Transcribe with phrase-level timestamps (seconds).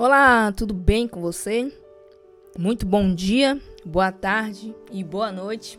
[0.00, 1.72] Olá, tudo bem com você?
[2.56, 5.76] Muito bom dia, boa tarde e boa noite.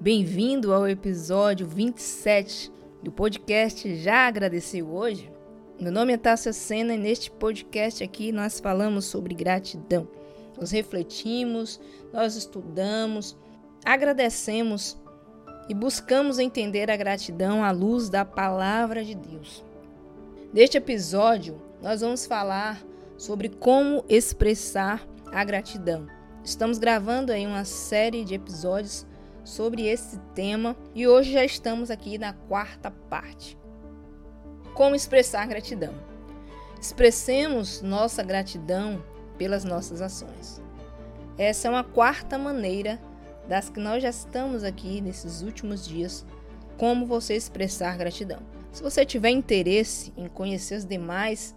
[0.00, 2.72] Bem-vindo ao episódio 27
[3.04, 5.30] do podcast Já Agradeceu Hoje?
[5.80, 10.08] Meu nome é Tássia Sena e neste podcast aqui nós falamos sobre gratidão.
[10.58, 11.80] Nós refletimos,
[12.12, 13.38] nós estudamos,
[13.84, 14.98] agradecemos
[15.68, 19.64] e buscamos entender a gratidão à luz da palavra de Deus.
[20.52, 26.06] Neste episódio, nós vamos falar sobre como expressar a gratidão.
[26.44, 29.06] Estamos gravando aí uma série de episódios
[29.44, 33.58] sobre esse tema e hoje já estamos aqui na quarta parte.
[34.74, 35.94] Como expressar gratidão?
[36.80, 39.04] Expressemos nossa gratidão
[39.38, 40.60] pelas nossas ações.
[41.38, 43.00] Essa é uma quarta maneira
[43.48, 46.24] das que nós já estamos aqui nesses últimos dias,
[46.76, 48.40] como você expressar gratidão.
[48.72, 51.54] Se você tiver interesse em conhecer as demais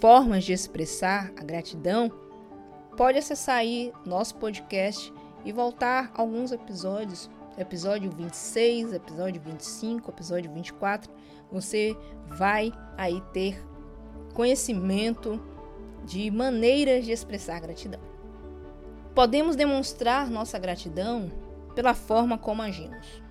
[0.00, 2.10] formas de expressar a gratidão,
[2.96, 5.12] pode acessar aí nosso podcast
[5.44, 11.12] e voltar alguns episódios, episódio 26, episódio 25, episódio 24,
[11.50, 13.64] você vai aí ter
[14.34, 15.40] conhecimento
[16.04, 18.00] de maneiras de expressar gratidão.
[19.14, 21.30] Podemos demonstrar nossa gratidão
[21.74, 23.22] pela forma como agimos,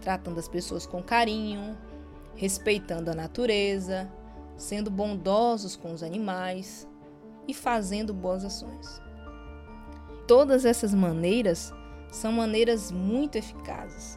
[0.00, 1.76] tratando as pessoas com carinho,
[2.34, 4.10] respeitando a natureza,
[4.62, 6.88] sendo bondosos com os animais
[7.48, 9.02] e fazendo boas ações.
[10.26, 11.74] Todas essas maneiras
[12.12, 14.16] são maneiras muito eficazes.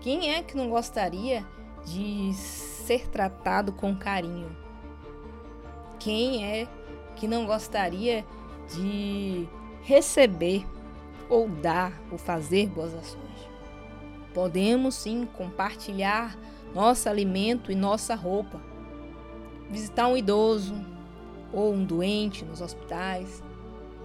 [0.00, 1.46] Quem é que não gostaria
[1.86, 4.54] de ser tratado com carinho?
[6.00, 6.66] Quem é
[7.14, 8.26] que não gostaria
[8.74, 9.48] de
[9.82, 10.66] receber
[11.30, 13.48] ou dar ou fazer boas ações?
[14.34, 16.36] Podemos sim compartilhar
[16.74, 18.67] nosso alimento e nossa roupa
[19.70, 20.74] visitar um idoso
[21.52, 23.42] ou um doente nos hospitais,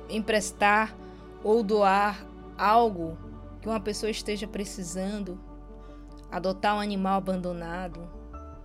[0.10, 0.96] emprestar
[1.44, 2.26] ou doar
[2.58, 3.18] algo
[3.62, 5.40] que uma pessoa esteja precisando,
[6.32, 8.10] adotar um animal abandonado,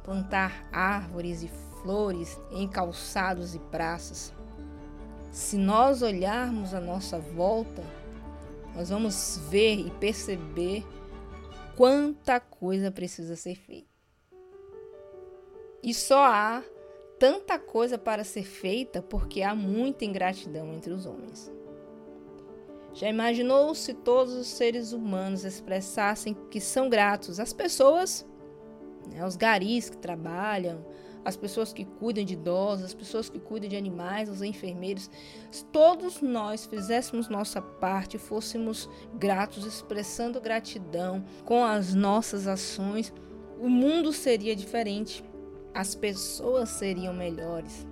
[0.02, 1.48] plantar árvores e
[1.82, 4.34] flores em calçados e praças.
[5.30, 7.82] Se nós olharmos à nossa volta,
[8.74, 10.84] nós vamos ver e perceber
[11.76, 13.88] quanta coisa precisa ser feita.
[15.82, 16.62] E só há
[17.18, 21.52] tanta coisa para ser feita porque há muita ingratidão entre os homens.
[22.94, 28.26] Já imaginou se todos os seres humanos expressassem que são gratos às pessoas,
[29.10, 30.84] né, aos garis que trabalham,
[31.24, 35.10] às pessoas que cuidam de idosos, às pessoas que cuidam de animais, aos enfermeiros,
[35.50, 43.12] se todos nós fizéssemos nossa parte fôssemos gratos, expressando gratidão com as nossas ações,
[43.60, 45.22] o mundo seria diferente
[45.78, 47.86] as pessoas seriam melhores.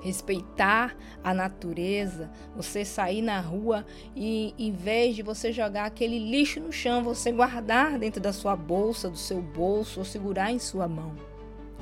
[0.00, 3.84] Respeitar a natureza, você sair na rua
[4.16, 8.56] e em vez de você jogar aquele lixo no chão, você guardar dentro da sua
[8.56, 11.14] bolsa, do seu bolso ou segurar em sua mão.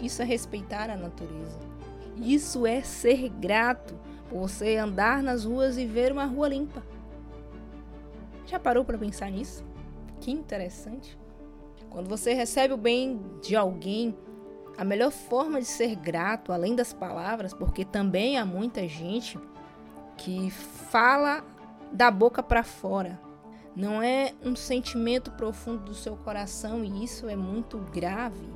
[0.02, 1.60] Isso é respeitar a natureza.
[2.16, 3.94] Isso é ser grato
[4.28, 6.82] por você andar nas ruas e ver uma rua limpa.
[8.44, 9.64] Já parou para pensar nisso?
[10.20, 11.16] Que interessante.
[11.88, 14.16] Quando você recebe o bem de alguém,
[14.76, 19.38] a melhor forma de ser grato, além das palavras, porque também há muita gente
[20.16, 21.44] que fala
[21.92, 23.20] da boca para fora.
[23.74, 28.48] Não é um sentimento profundo do seu coração e isso é muito grave.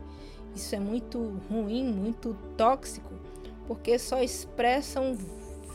[0.54, 3.12] Isso é muito ruim, muito tóxico,
[3.66, 5.16] porque só expressa um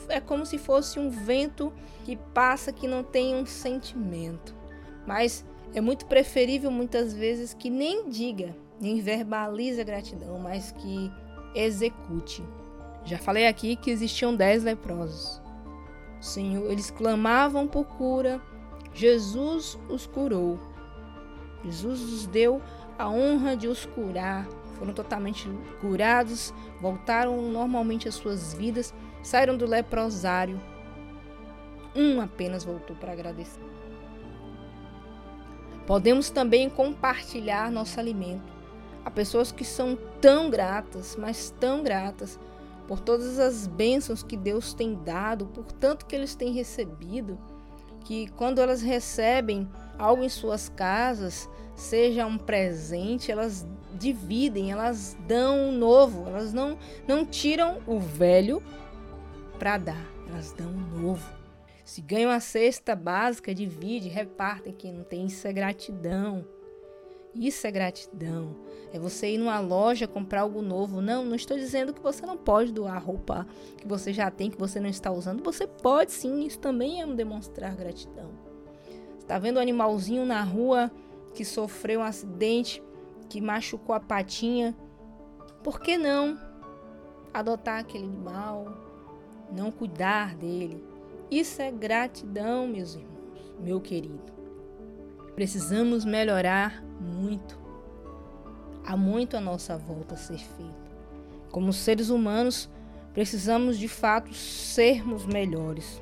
[0.07, 1.71] é como se fosse um vento
[2.03, 4.55] que passa que não tem um sentimento.
[5.05, 11.11] Mas é muito preferível muitas vezes que nem diga, nem verbalize a gratidão, mas que
[11.53, 12.43] execute.
[13.03, 15.41] Já falei aqui que existiam dez leprosos.
[16.19, 18.41] Senhor, eles clamavam por cura,
[18.93, 20.59] Jesus os curou.
[21.63, 22.61] Jesus os deu
[22.97, 24.47] a honra de os curar.
[24.73, 25.49] Foram totalmente
[25.81, 30.59] curados, voltaram normalmente às suas vidas, saíram do leprosário.
[31.95, 33.59] Um apenas voltou para agradecer.
[35.85, 38.58] Podemos também compartilhar nosso alimento.
[39.03, 42.39] Há pessoas que são tão gratas, mas tão gratas
[42.87, 47.37] por todas as bênçãos que Deus tem dado, por tanto que eles têm recebido,
[48.03, 55.69] que quando elas recebem algo em suas casas, seja um presente, elas dividem, elas dão
[55.69, 58.63] um novo, elas não, não tiram o velho
[59.59, 61.29] para dar, elas dão um novo.
[61.85, 66.45] Se ganham a cesta básica, divide, repartem quem não tem, isso é gratidão.
[67.33, 68.55] Isso é gratidão.
[68.91, 71.01] É você ir numa loja comprar algo novo.
[71.01, 73.47] Não, não estou dizendo que você não pode doar roupa
[73.77, 75.43] que você já tem, que você não está usando.
[75.43, 78.31] Você pode sim, isso também é um demonstrar gratidão.
[79.19, 80.91] Está vendo um animalzinho na rua
[81.35, 82.81] que sofreu um acidente,
[83.29, 84.75] que machucou a patinha?
[85.63, 86.39] Por que não
[87.31, 88.73] adotar aquele animal,
[89.51, 90.83] não cuidar dele?
[91.29, 94.33] Isso é gratidão, meus irmãos, meu querido.
[95.35, 97.57] Precisamos melhorar muito.
[98.85, 100.89] Há muito à nossa volta a ser feito.
[101.51, 102.69] Como seres humanos,
[103.13, 106.01] precisamos de fato sermos melhores.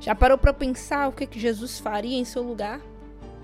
[0.00, 2.80] Já parou para pensar o que, que Jesus faria em seu lugar?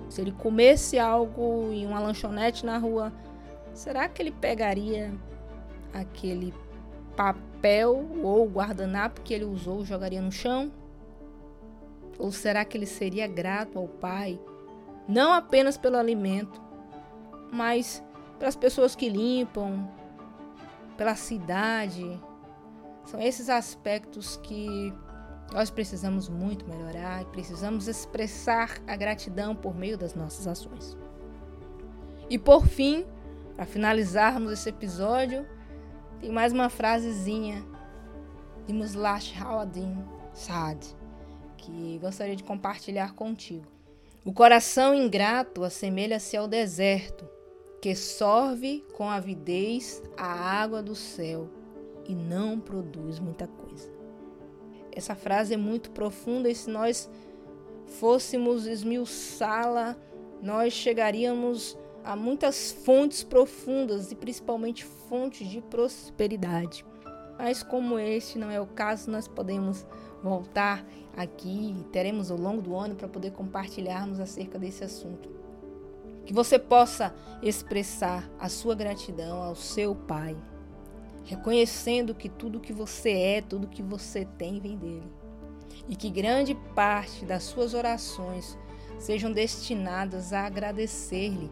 [0.08, 3.12] Se ele comesse algo em uma lanchonete na rua,
[3.72, 5.12] será que ele pegaria
[5.92, 6.52] aquele
[7.16, 10.72] papel ou guardanapo que ele usou e jogaria no chão?
[12.18, 14.40] Ou será que ele seria grato ao Pai,
[15.06, 16.60] não apenas pelo alimento,
[17.50, 18.02] mas
[18.38, 19.88] pelas pessoas que limpam,
[20.96, 22.20] pela cidade?
[23.04, 24.92] São esses aspectos que
[25.52, 30.96] nós precisamos muito melhorar e precisamos expressar a gratidão por meio das nossas ações.
[32.28, 33.06] E por fim,
[33.56, 35.46] para finalizarmos esse episódio,
[36.20, 37.64] tem mais uma frasezinha
[38.66, 39.96] de Muslash Hawadin
[40.34, 40.98] Saad
[41.58, 43.66] que gostaria de compartilhar contigo.
[44.24, 47.28] O coração ingrato assemelha-se ao deserto,
[47.80, 51.48] que sorve com avidez a água do céu
[52.08, 53.88] e não produz muita coisa.
[54.90, 57.08] Essa frase é muito profunda e se nós
[57.86, 59.96] fôssemos esmiuçá-la,
[60.42, 66.84] nós chegaríamos a muitas fontes profundas e principalmente fontes de prosperidade.
[67.38, 69.86] Mas como este não é o caso, nós podemos
[70.22, 70.84] voltar
[71.16, 75.28] aqui, teremos ao longo do ano para poder compartilharmos acerca desse assunto.
[76.28, 80.36] Que você possa expressar a sua gratidão ao seu Pai,
[81.24, 85.10] reconhecendo que tudo que você é, tudo que você tem vem dele.
[85.88, 88.58] E que grande parte das suas orações
[88.98, 91.50] sejam destinadas a agradecer-lhe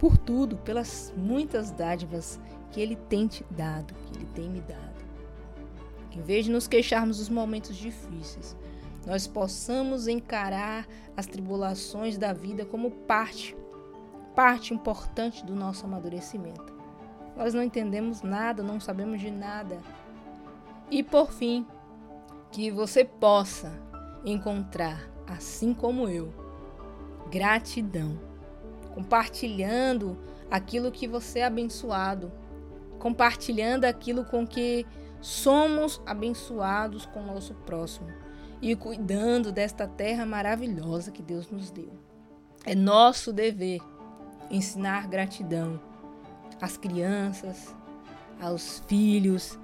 [0.00, 2.40] por tudo, pelas muitas dádivas
[2.72, 4.98] que ele tem te dado, que ele tem me dado.
[6.10, 8.56] Em vez de nos queixarmos dos momentos difíceis,
[9.06, 13.56] nós possamos encarar as tribulações da vida como parte,
[14.38, 16.72] parte importante do nosso amadurecimento.
[17.36, 19.80] Nós não entendemos nada, não sabemos de nada.
[20.88, 21.66] E por fim,
[22.52, 23.72] que você possa
[24.24, 26.32] encontrar, assim como eu,
[27.28, 28.16] gratidão,
[28.94, 30.16] compartilhando
[30.48, 32.30] aquilo que você é abençoado,
[33.00, 34.86] compartilhando aquilo com que
[35.20, 38.06] somos abençoados com o nosso próximo
[38.62, 41.90] e cuidando desta terra maravilhosa que Deus nos deu.
[42.64, 43.80] É nosso dever
[44.50, 45.80] ensinar gratidão
[46.60, 47.74] às crianças,
[48.40, 49.58] aos filhos,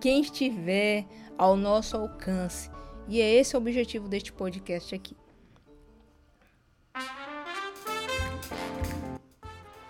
[0.00, 1.06] quem estiver
[1.36, 2.70] ao nosso alcance.
[3.08, 5.16] E é esse o objetivo deste podcast aqui.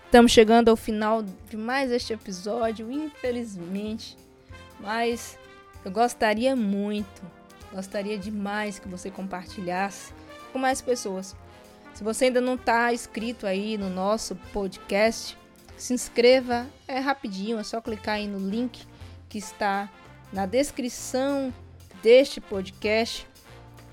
[0.06, 4.16] Estamos chegando ao final de mais este episódio, infelizmente.
[4.78, 5.38] Mas
[5.84, 7.22] eu gostaria muito,
[7.72, 10.12] gostaria demais que você compartilhasse
[10.52, 11.34] com mais pessoas.
[11.94, 15.38] Se você ainda não está inscrito aí no nosso podcast,
[15.76, 18.85] se inscreva, é rapidinho, é só clicar aí no link
[19.29, 19.88] que está
[20.32, 21.55] na descrição
[22.02, 23.26] deste podcast,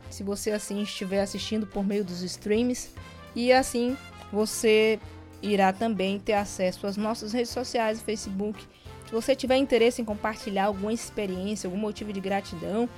[0.10, 2.89] se você assim estiver assistindo por meio dos streams,
[3.36, 3.96] e assim
[4.34, 5.00] você
[5.39, 8.65] irá também ter acesso às nossas redes sociais, Facebook.
[9.05, 12.89] Se você tiver interesse em compartilhar alguma experiência, algum motivo de gratidão,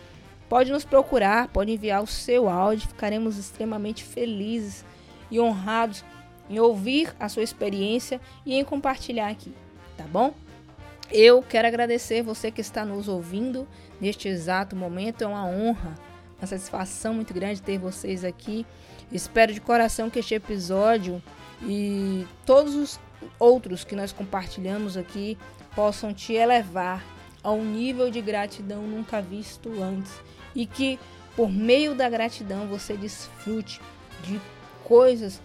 [0.47, 4.85] pode nos procurar, pode enviar o seu áudio, ficaremos extremamente felizes
[5.29, 6.03] e honrados
[6.49, 9.53] em ouvir a sua experiência e em compartilhar aqui,
[9.97, 10.33] tá bom?
[11.11, 13.67] Eu quero agradecer você que está nos ouvindo
[13.99, 15.93] neste exato momento, é uma honra,
[16.39, 18.65] uma satisfação muito grande ter vocês aqui.
[19.11, 21.21] Espero de coração que este episódio
[21.61, 22.99] e todos os
[23.39, 25.37] outros que nós compartilhamos aqui
[25.75, 27.03] possam te elevar
[27.43, 30.11] a um nível de gratidão nunca visto antes
[30.55, 30.99] e que
[31.35, 33.81] por meio da gratidão você desfrute
[34.23, 34.39] de
[34.83, 35.41] coisas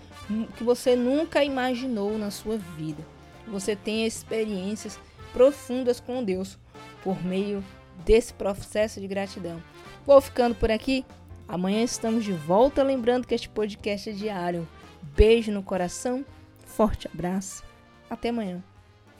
[0.57, 3.02] que você nunca imaginou na sua vida.
[3.47, 4.99] Você tenha experiências
[5.33, 6.59] profundas com Deus
[7.02, 7.64] por meio
[8.04, 9.62] desse processo de gratidão.
[10.04, 11.04] Vou ficando por aqui.
[11.47, 12.83] Amanhã estamos de volta.
[12.83, 14.68] Lembrando que este podcast é diário.
[15.16, 16.25] Beijo no coração,
[16.66, 17.64] forte abraço.
[18.11, 18.62] Até amanhã.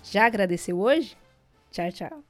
[0.03, 1.17] Já agradeceu hoje?
[1.71, 2.29] Tchau, tchau.